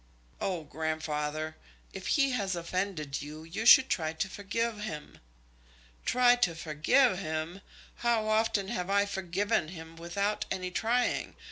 "Oh, 0.39 0.63
grandfather, 0.63 1.57
if 1.93 2.07
he 2.07 2.31
has 2.31 2.55
offended 2.55 3.21
you, 3.21 3.43
you 3.43 3.67
should 3.67 3.87
try 3.87 4.13
to 4.13 4.27
forgive 4.27 4.79
him." 4.79 5.19
"Try 6.07 6.35
to 6.37 6.55
forgive 6.55 7.19
him! 7.19 7.61
How 7.97 8.27
often 8.27 8.69
have 8.69 8.89
I 8.89 9.05
forgiven 9.05 9.67
him 9.67 9.95
without 9.95 10.45
any 10.49 10.71
trying? 10.71 11.35